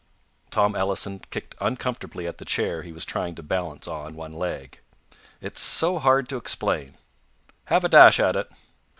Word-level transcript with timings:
Tom 0.49 0.75
Ellison 0.75 1.19
kicked 1.29 1.53
uncomfortably 1.61 2.25
at 2.25 2.39
the 2.39 2.43
chair 2.43 2.81
he 2.81 2.91
was 2.91 3.05
trying 3.05 3.35
to 3.35 3.43
balance 3.43 3.87
on 3.87 4.15
one 4.15 4.33
leg. 4.33 4.79
"It's 5.41 5.61
so 5.61 5.99
hard 5.99 6.27
to 6.29 6.37
explain." 6.37 6.95
"Have 7.65 7.83
a 7.83 7.87
dash 7.87 8.19
at 8.19 8.35
it." 8.35 8.51